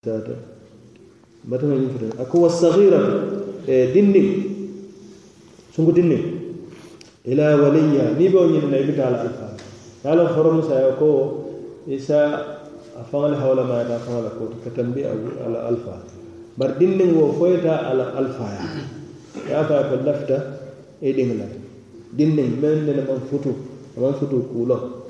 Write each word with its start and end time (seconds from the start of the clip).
tata 0.00 0.32
batana 1.44 1.74
ɗum 1.76 1.86
fotani 1.92 2.14
a 2.16 2.24
kowa 2.24 2.48
sahiratu 2.48 3.36
e 3.68 3.92
dinni 3.92 4.22
sungu 5.76 5.92
dinni 5.92 6.16
ila 7.28 7.60
waliya 7.60 8.16
ni 8.16 8.28
ɓe 8.32 8.36
o 8.38 8.46
ñinina 8.48 8.78
i 8.80 8.84
bita 8.88 9.04
alaal 9.08 9.28
faa 9.28 9.52
yaalon 10.04 10.26
horo 10.32 10.50
musa 10.56 10.74
ya 10.80 10.88
e 10.88 10.94
ko 10.96 11.10
isa 11.84 12.16
a 12.98 13.02
fangale 13.12 13.36
hawla 13.36 13.62
ma 13.68 13.76
yata 13.84 13.96
e 14.00 14.00
fangala 14.00 14.30
koto 14.40 14.56
katan 14.64 14.94
bi 14.96 15.02
a 15.04 15.12
ala 15.44 15.68
alfa 15.68 16.00
bar 16.56 16.78
dinni 16.80 17.04
wo 17.12 17.32
foyta 17.36 17.90
ala 17.92 18.08
alfa 18.16 18.48
ya 18.56 18.64
ya 19.52 19.64
fa 19.68 19.84
ko 19.88 19.96
lafta 20.04 20.36
e 21.04 21.12
dingla 21.12 21.44
dinni 22.16 22.56
men 22.58 22.86
ne 22.88 23.04
man 23.04 23.20
futu 23.28 23.52
man 24.00 24.14
futu 24.16 24.48
kulo 24.48 25.04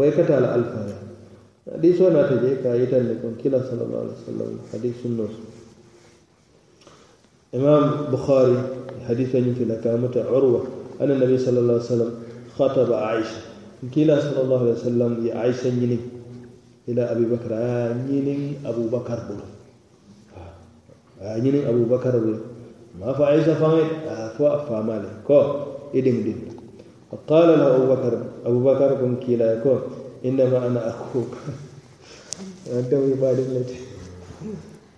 way 0.00 0.08
kata 0.16 0.32
ala 0.40 0.54
alfa 0.56 0.80
ya 0.88 1.03
حديث 1.72 2.00
وانا 2.00 2.22
تجي 2.22 2.54
كايدا 2.56 3.02
لكم 3.02 3.34
كلا 3.44 3.60
صلى 3.70 3.82
الله 3.82 3.98
عليه 3.98 4.12
وسلم 4.26 4.58
حديث 4.72 4.94
النور 5.04 5.28
إمام 7.54 7.90
بخاري 8.12 8.62
حديث 9.08 9.30
في 9.36 9.64
لكامه 9.64 10.24
عروة 10.30 10.64
أن 11.00 11.10
النبي 11.10 11.38
صلى 11.38 11.58
الله 11.60 11.72
عليه 11.74 11.82
وسلم 11.84 12.14
خطب 12.58 12.92
عائشة 12.92 13.36
كلا 13.94 14.20
صلى 14.20 14.40
الله 14.42 14.60
عليه 14.60 14.70
وسلم 14.72 15.26
يا 15.26 15.34
عائشة 15.34 15.70
نيني 15.74 15.98
إلى 16.88 17.02
أبي 17.12 17.24
بكر 17.24 17.52
نيني 18.10 18.52
أبو 18.66 18.82
بكر 18.96 19.18
بولو 19.28 19.44
ابو 21.68 21.84
بكر 21.96 22.12
ɓe 22.20 22.38
ما 23.00 23.12
fa 23.14 23.30
aisha 23.32 23.54
فوا 23.54 24.08
fo 24.36 24.36
كو 24.36 24.68
famale 24.68 25.94
دين 25.96 26.38
قال 27.28 27.48
له 27.48 27.76
ابو 27.76 27.92
بكر 27.94 28.22
ابو 28.46 28.60
بكر 28.64 28.94
كن 29.00 29.16
كلا 29.26 29.64
ko 29.64 29.78
انما 30.24 30.66
انا 30.66 30.88
اكوب 30.90 31.26
دمي 32.90 33.14
بادي 33.14 33.42
نت 33.42 33.70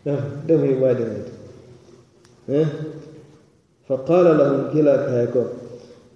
آه، 0.07 0.25
دمي 0.48 0.75
بادي 0.75 1.03
نت 1.05 1.27
آه، 2.51 2.67
فقال 3.89 4.39
لهم 4.39 4.61
كلا 4.73 4.97
كايكوب 5.06 5.47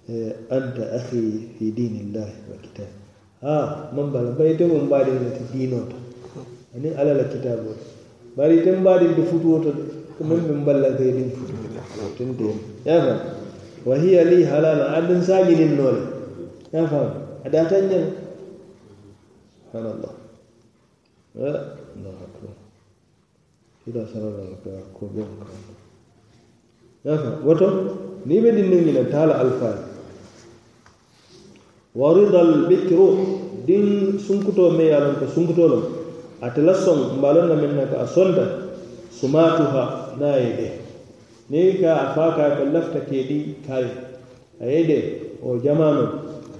آه، 0.09 0.33
انت 0.51 0.75
اخي 0.79 1.21
في 1.59 1.69
دين 1.71 1.95
الله 2.05 2.29
وكتاب 2.51 2.87
ها 3.43 3.91
من 3.97 4.11
بال 4.13 4.31
بيت 4.39 4.61
من 4.61 4.89
بادي 4.89 5.11
نت 5.11 5.37
دينوت 5.53 5.91
اني 6.75 6.87
يعني 6.87 6.97
على 6.99 7.11
الكتاب 7.21 7.59
بادي 8.37 8.59
تم 8.65 8.83
بادي 8.83 9.07
دفوتوت 9.07 9.65
من 10.29 10.41
من 10.49 10.63
بال 10.65 10.83
دين 10.97 11.29
فوتوت 11.29 12.19
تندم 12.19 12.53
يا 12.85 12.99
فهم 13.05 13.19
وهي 13.85 14.23
لي 14.23 14.47
حلال 14.47 14.79
عند 14.95 15.23
ساجين 15.23 15.61
النول 15.69 15.97
يا 16.73 16.85
فهم 16.85 17.09
اداتني 17.45 18.01
subhanallah 19.71 20.11
ya 21.35 21.49
Allah 21.79 22.15
akbar 22.27 22.53
ila 23.87 24.01
sarara 24.11 24.43
ko 24.93 25.05
bon 25.15 25.31
ka 25.39 25.47
ya 27.09 27.15
fa 27.17 27.31
wato 27.39 27.67
ni 28.27 28.35
be 28.43 28.51
din 28.51 28.67
ni 28.69 28.91
na 28.91 29.07
tala 29.09 29.39
alfa 29.39 29.95
waridal 31.95 32.67
bikru 32.67 33.39
din 33.65 34.19
sunkuto 34.19 34.75
me 34.77 34.85
yalan 34.91 35.15
ko 35.23 35.31
sunkuto 35.31 35.63
lo 35.71 35.79
atala 36.43 36.75
son 36.75 37.15
mbalon 37.17 37.47
na 37.75 37.85
ka 37.87 38.03
asonda 38.03 38.45
sumatuha 39.15 40.17
na 40.19 40.35
ni 41.49 41.79
ka 41.81 42.11
afaka 42.11 42.57
ka 42.59 42.63
lafta 42.67 42.99
kedi 43.09 43.55
kai 43.65 43.87
ayede 44.61 45.31
o 45.43 45.55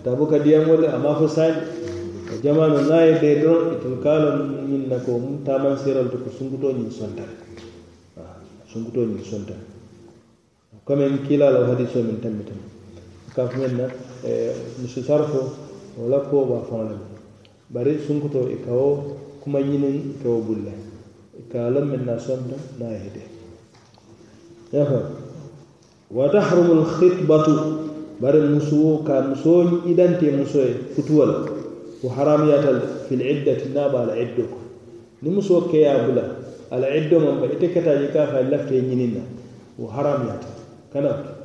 tabuka 0.04 0.40
diyan 0.44 0.64
wala 0.66 0.96
sai 1.28 1.52
e 2.32 2.36
jamanu 2.42 2.82
naye 2.88 3.14
de 3.20 3.32
ɗo 3.44 3.52
itol 3.76 3.94
e 4.00 4.02
kaalo 4.04 4.32
ñinna 4.68 4.96
ko 5.04 5.20
mum 5.20 5.44
taman 5.44 5.76
seral 5.78 6.10
to 6.10 6.18
ko 6.18 6.30
sungutoñin 6.32 6.90
sontan 6.90 7.26
ah, 8.18 8.40
sungutoñin 8.72 9.20
sontan 9.22 9.58
comme 10.86 11.02
en 11.08 11.24
kiilalo 11.28 11.66
hadis 11.66 11.90
so 11.92 12.00
min 12.02 12.22
tammi 12.22 12.46
tan 12.46 12.56
kaf 13.36 13.54
ñenna 13.58 13.88
e 14.24 14.52
monsieur 14.82 15.04
sarfo 15.04 15.52
o 16.00 16.08
lakkoo 16.08 16.46
ɓa 16.46 16.68
fanlem 16.70 17.00
bari 17.70 18.00
sunkuto 18.08 18.48
e 18.50 18.62
kawo 18.66 19.18
kuma 19.42 19.60
ñini 19.60 19.88
e 19.98 20.24
kawo 20.24 20.40
bulle 20.40 20.72
e 21.38 21.42
kaalon 21.52 21.86
min 21.90 22.06
na 22.06 22.18
sonta 22.18 22.56
naye 22.80 23.12
de 23.14 24.78
yaha 24.78 25.02
wa 26.10 26.30
tahrumul 26.30 26.86
khitbatu 26.98 27.52
bari 28.22 28.40
musuwo 28.54 29.04
ka 29.04 29.20
musoñi 29.20 29.92
idante 29.92 30.32
musoye 30.32 30.76
futuwal 30.96 31.60
ko 32.02 32.10
haramiyatal 32.10 33.06
fil 33.08 33.22
iddati 33.22 33.70
naɓa 33.70 33.98
ala 34.02 34.14
iddo 34.18 34.44
ko 34.50 34.58
ni 35.22 35.30
muso 35.30 35.70
keya 35.70 36.06
bula 36.10 36.24
ala 36.74 36.90
iddo 36.98 37.20
man 37.22 37.38
ba 37.40 37.46
ite 37.48 37.68
ketaji 37.74 38.08
ka 38.14 38.26
fa 38.26 38.42
lafte 38.42 38.74
ñininna 38.82 39.22
ko 39.78 39.86
haramiyata 39.88 40.48
kana 40.94 41.38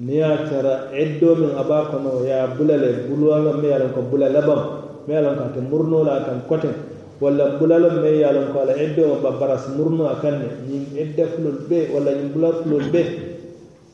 ni 0.00 0.16
ya 0.16 0.48
tara 0.48 0.88
iddo 0.96 1.34
min 1.36 1.50
aba 1.60 1.90
kono 1.92 2.24
ya 2.24 2.48
bula 2.56 2.76
le 2.80 3.04
bulwanga 3.08 3.52
me 3.60 3.68
yalan 3.68 3.92
ko 3.92 4.00
bula 4.08 4.28
labam 4.32 4.64
me 5.06 5.12
yalan 5.14 5.36
ko 5.36 5.44
te 5.54 5.60
murno 5.60 6.02
la 6.08 6.24
kan 6.24 6.40
koten 6.48 6.72
walla 7.20 7.58
bulalo 7.60 8.00
me 8.00 8.16
yalan 8.18 8.52
ko 8.56 8.60
ala 8.64 8.72
iddo 8.80 9.12
man 9.12 9.20
ba 9.22 9.30
baras 9.38 9.68
murno 9.76 10.08
akan 10.08 10.38
ne 10.40 10.48
ni 10.72 10.76
idda 11.02 11.26
fulol 11.36 11.68
be 11.68 11.88
walla 11.92 12.12
ni 12.16 12.28
bula 12.32 12.48
fulol 12.64 12.88
be 12.90 13.02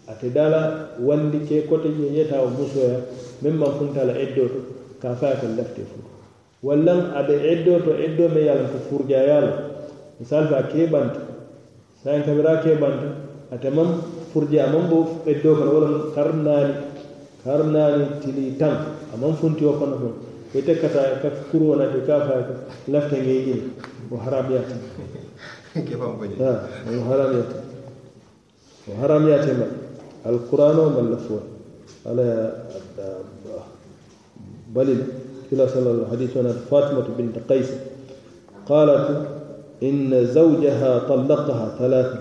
ate 0.06 0.30
dala 0.30 0.94
wandi 1.02 1.42
ke 1.44 1.66
kote 1.66 1.90
je 1.90 2.06
yeta 2.14 2.38
o 2.40 2.46
musoya 2.54 3.02
memman 3.42 3.72
funtala 3.82 4.14
iddo 4.14 4.46
to 4.46 4.60
ka 5.00 5.14
fayata 5.14 5.48
lafte 5.56 5.82
fuu 5.84 6.02
wallan 6.62 7.10
aɓe 7.12 7.34
eddo 7.52 7.80
to 7.84 7.92
eddo 8.00 8.28
me 8.28 8.40
yalan 8.44 8.66
ko 8.72 8.78
furjayala 8.88 9.52
misal 10.20 10.48
fa 10.48 10.62
keɓanta 10.68 11.20
sayan 12.02 12.24
kabira 12.24 12.60
keɓanta 12.64 13.06
atamam 13.52 14.00
furja 14.32 14.64
amam 14.66 14.88
bo 14.90 15.20
eddo 15.26 15.54
kono 15.54 15.70
wala 15.74 15.90
karnani 16.14 16.74
karnani 17.44 18.04
tili 18.24 18.56
tan 18.56 18.96
amam 19.14 19.34
funti 19.36 19.64
o 19.64 19.72
kono 19.76 19.96
fo 20.00 20.08
ɓe 20.52 20.64
tekkata 20.64 21.20
ka 21.22 21.28
kuru 21.52 21.68
wonate 21.76 22.00
ka 22.06 22.24
fayata 22.26 22.54
lafte 22.88 23.20
ngeƴina 23.20 23.62
o 24.12 24.16
haram 24.16 24.46
yata 24.48 24.76
o 25.76 25.80
haram 27.10 27.34
yata 27.36 27.56
o 28.88 28.92
haram 29.00 29.28
yatema 29.28 29.66
alqouran 30.24 30.78
o 30.78 30.88
malla 30.90 31.16
fo 31.20 31.36
ala 32.06 32.26
بل 34.76 35.02
كلا 35.50 35.66
صلى 35.66 35.90
الله 35.90 36.06
عليه 36.12 36.26
وسلم 36.30 36.56
فاطمة 36.70 37.04
بنت 37.18 37.52
قيس 37.52 37.66
قالت 38.68 39.22
إن 39.82 40.26
زوجها 40.26 40.98
طلقها 40.98 41.74
ثلاثة 41.78 42.18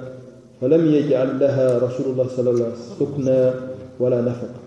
فلم 0.61 0.85
يجعل 0.95 1.39
لها 1.39 1.77
رسول 1.77 2.05
الله 2.05 2.27
صلى 2.35 2.49
الله 2.49 2.63
عليه 2.65 2.73
وسلم 2.73 2.81
سكنا 2.99 3.53
ولا 3.99 4.21
نفقة 4.21 4.59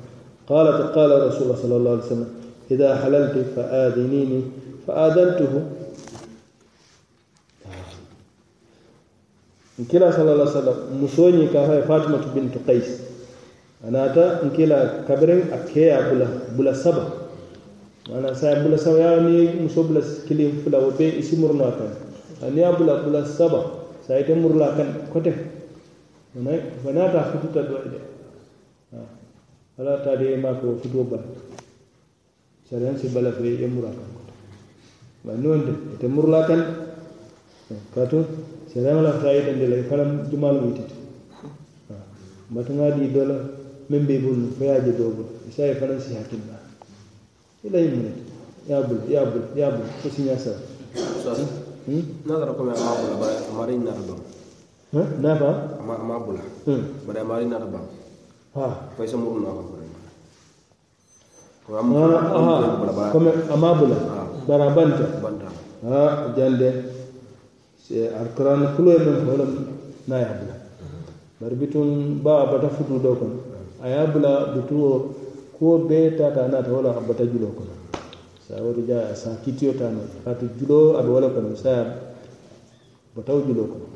قالت 0.48 0.94
قال 0.96 1.26
رسول 1.26 1.42
الله 1.42 1.56
صلى 1.62 1.76
الله 1.76 1.90
عليه 1.90 2.02
وسلم 2.02 2.28
إذا 2.70 2.96
حللت 2.96 3.44
فآذنيني 3.56 4.42
فآذنته 4.88 5.60
nkila 9.78 10.10
صلى 10.10 10.20
الله 10.20 10.50
عليه 10.50 11.04
وسلم 11.12 11.40
ñi 11.40 11.48
ka 11.52 11.80
فاطمة 11.88 12.20
بنت 12.34 12.54
قيس 12.70 12.84
qais 13.82 13.88
إن 13.88 14.50
كلا 14.56 14.90
كبرين 15.08 15.42
أكيا 15.52 16.12
بلا 16.12 16.26
بلا 16.58 16.72
سبب 16.74 17.04
wala 18.08 18.32
saya 18.34 18.64
bula 18.64 18.80
ya 18.96 19.20
ni 19.20 19.68
muso 19.68 19.84
bula 19.84 20.00
kilin 20.24 20.64
fula 20.64 20.80
wobe 20.80 21.12
isi 21.20 21.36
murna 21.36 21.68
kan 21.76 21.92
ani 22.40 22.64
ah, 22.64 22.72
ya 22.72 22.72
bula 22.72 23.04
bula 23.04 23.20
saba 23.28 23.84
saya 24.08 24.24
ite 24.24 24.32
murla 24.32 24.72
kan 24.80 24.88
kote 25.12 25.28
wana 26.34 26.56
wala 26.88 27.12
ta 27.12 27.36
ta 27.52 27.60
doa 27.68 27.84
ide 27.84 28.00
wala 29.76 29.92
ta 30.00 30.16
de 30.16 30.36
ma 30.40 30.56
ko 30.56 30.80
kutu 30.80 31.04
ba 31.04 31.20
saran 32.64 32.96
si 32.96 33.08
bala 33.12 33.28
fe 33.30 33.60
ya 33.60 33.68
murla 33.68 33.92
kan 33.92 34.08
kote 34.16 34.32
ba 35.24 35.32
non 35.36 35.60
de 35.68 35.72
ite 36.00 36.06
murla 36.08 36.48
kan 36.48 36.60
ah, 37.68 37.82
kato 37.92 38.24
saran 38.72 39.02
la 39.04 39.12
fa 39.20 39.32
ite 39.36 39.52
de 39.58 39.68
la 39.68 39.82
falam 39.84 40.24
jumal 40.32 40.56
wititi 40.64 40.96
matunga 42.48 42.88
ah, 42.88 42.96
di 42.96 43.12
dola 43.12 43.36
membe 43.92 44.16
bun 44.24 44.48
fe 44.56 44.80
je 44.82 44.96
do 44.96 45.28
isa 45.46 45.66
sai 45.68 45.74
faran 45.76 46.00
si 46.00 46.14
ba 46.48 46.66
إلى 47.64 47.86
يمينك 47.86 48.14
يا 48.68 48.80
بل 48.80 48.98
يا 49.10 49.24
بل 49.24 49.42
يا 49.56 49.68
بل 49.70 49.80
كسم 50.04 50.26
يا 50.26 50.36
سر 50.38 50.54
نظركم 52.26 52.68
يا 52.70 52.74
مابولا 52.74 53.28
مارين 53.56 53.84
نربم 53.84 54.18
ها 54.94 55.08
نافا 55.20 55.78
مابولا 56.08 56.40
بدا 57.08 57.22
مارين 57.22 57.50
نربم 57.50 57.80
ها 58.56 58.80
فايس 58.98 59.14
مورنا 59.14 59.48
comme 63.12 63.32
amabula 63.54 63.96
bara 64.48 64.66
banta 64.76 65.04
ha 65.88 66.00
jande 66.36 66.68
c'est 67.82 68.08
alquran 68.20 68.60
kulo 68.74 68.90
e 68.96 68.98
men 69.04 69.16
holam 69.28 69.50
na 70.08 70.16
yabula 70.22 70.54
hmm. 70.80 71.00
bar 71.40 71.52
bitun 71.60 71.88
ba 72.24 72.32
bata 72.50 72.68
futu 72.76 72.96
do 73.04 73.12
kon 73.20 73.32
hmm. 73.36 73.84
ayabula 73.84 74.32
bitu 74.56 74.76
ko 75.58 75.78
be 75.88 76.14
tata 76.16 76.46
naata 76.48 76.70
wo 76.70 76.80
la 76.82 76.90
a 76.90 77.00
julo 77.02 77.26
juloo 77.26 77.52
kono 77.52 77.72
sa 78.46 78.62
woto 78.62 78.80
ja 78.86 79.12
sa 79.14 79.34
kitiyo 79.42 79.72
tano 79.74 80.06
kaatu 80.24 80.46
julo 80.56 80.96
abe 80.98 81.08
wala 81.10 81.28
kono 81.30 81.54
saya 81.56 81.98
botawo 83.14 83.42
juloo 83.42 83.66
kono 83.66 83.86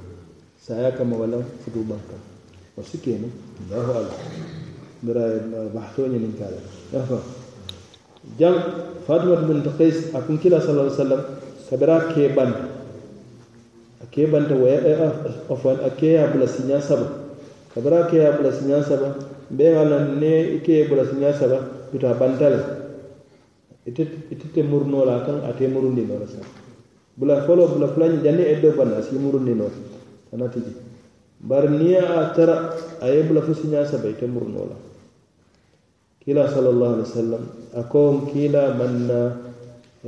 saya 0.58 0.90
kama 0.90 1.16
walla 1.16 1.38
futuu 1.62 1.86
baŋ 1.86 2.00
kama 2.10 2.24
wo 2.76 2.82
si 2.82 2.98
wala 3.06 3.22
mira 3.68 4.02
ala 4.02 4.14
mbira 5.02 5.24
bahtoo 5.74 7.18
jam 8.38 8.54
Fatwa 9.06 9.34
bin 9.42 9.62
taqis 9.66 10.14
akun 10.14 10.38
kila 10.38 10.62
sallallahu 10.62 10.94
alaihi 10.94 10.98
wasallam 11.02 11.22
kabira 11.68 11.96
ke 12.14 12.30
ban 12.34 12.50
a 13.98 14.04
ke 14.12 14.26
banta 14.30 14.54
waya 14.54 15.10
afwan 15.50 15.78
a 15.82 15.90
ya 15.98 16.26
bula 16.30 16.46
sinya 16.46 16.78
saba 16.82 17.06
kabira 17.74 18.06
ke 18.10 18.18
ya 18.22 18.30
bula 18.38 18.50
sinya 18.54 18.78
saba 18.82 19.10
beŋa 19.56 19.82
la 19.90 19.98
ne 20.20 20.32
i 20.56 20.58
ke 20.64 20.72
ye 20.78 20.84
borasiña 20.88 21.30
saba 21.38 21.58
bito 21.92 22.06
a 22.08 22.14
banta 22.20 22.46
le 22.54 22.58
itete 23.84 24.60
murunoo 24.70 25.04
la 25.10 25.16
kan, 25.24 25.38
a 25.40 25.46
ah, 25.48 25.48
ate 25.50 25.66
murundi 25.74 26.02
noo 26.08 26.18
la 26.22 26.26
sa 26.34 26.38
bula 27.18 27.44
folo 27.44 27.64
bula 27.72 27.86
jani 28.24 28.42
e 28.44 28.48
eddo 28.56 28.68
bana 28.78 28.96
si 29.06 29.14
murundi 29.22 29.52
noo 29.60 29.70
kana 30.30 30.44
tiji 30.52 30.72
bari 31.48 31.68
niŋ 31.80 31.94
atara 32.18 32.56
a 33.04 33.06
bula 33.26 33.40
fu 33.44 33.52
siña 33.60 33.80
saba 33.90 34.08
ite 34.14 34.24
murunoo 34.34 34.66
la 34.70 34.76
kila 36.22 36.42
salallahu 36.54 36.92
alaihi 36.96 37.08
wasallam, 37.10 37.42
sallam 37.46 37.80
a 37.80 37.90
ko 37.92 38.00
kiila 38.32 38.62
maŋ 38.78 38.92
na 39.08 39.20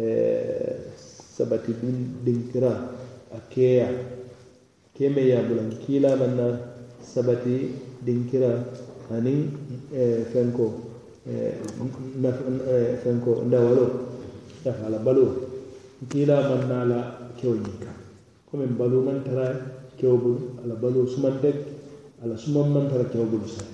eh, 0.00 0.72
sabati 1.36 1.72
dinkira 2.24 2.72
a 3.36 3.38
keya 3.52 3.88
keme 4.94 5.20
ye 5.30 5.36
bula 5.46 5.62
bulaŋ 5.80 6.30
na 6.38 6.46
sabati 7.12 7.56
dinkira 8.04 8.52
hani 9.08 9.48
e, 9.94 10.24
fenko 10.32 10.72
e, 11.28 11.52
e, 12.76 12.96
fenko 13.02 13.42
ndawalo 13.46 13.86
yafala 14.64 14.98
baluo 14.98 15.32
kila 16.08 16.48
man 16.48 16.68
nala 16.68 17.00
kewo 17.40 17.54
ñinka 17.54 17.90
comme 18.50 18.66
balu 18.66 19.02
man 19.02 19.24
tara 19.24 19.56
kewo 19.98 20.16
bulu 20.18 20.40
ala 20.64 20.74
balu 20.74 21.06
suman 21.08 21.40
deg 21.42 21.54
ala 22.24 22.36
suman 22.38 22.70
man 22.72 22.88
tara 22.88 23.04
kewo 23.04 23.24
bulu 23.24 23.46
sa 23.48 23.64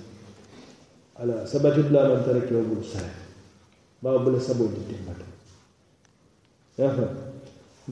ala 1.19 1.47
sabati 1.47 1.81
bula 1.87 2.09
man 2.09 2.23
tara 2.25 2.41
kewo 2.41 2.63
bulu 2.63 2.83
sa 2.83 2.99
baba 4.03 4.17
bula 4.19 4.39
sabo 4.39 4.67
ditte 4.67 4.95
mbata 5.05 5.25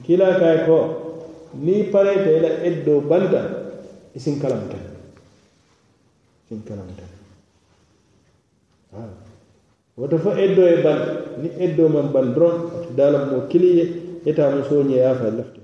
kila 0.04 0.38
kay 0.38 0.66
ko 0.68 0.76
ni 1.56 1.84
pare 1.90 2.14
te 2.24 2.32
la 2.40 2.50
eddo 2.64 3.00
banta 3.00 3.42
isin 4.14 4.40
kalam 4.40 4.68
tan 4.68 4.82
isin 6.46 6.62
kalam 6.64 6.86
tan 6.96 7.19
Ah. 8.92 9.06
woto 9.94 10.16
fo 10.22 10.30
eddo 10.46 10.62
e 10.74 10.80
ban 10.82 10.98
ni 11.40 11.48
eddo 11.66 11.86
man 11.94 12.10
ban 12.12 12.26
dron 12.34 12.56
ato 12.74 12.88
dalam 12.98 13.22
mo 13.30 13.38
kiliye 13.50 13.84
eta 14.28 14.42
mo 14.54 14.60
soñe 14.68 14.94
yaafa 15.02 15.26
lefte 15.36 15.59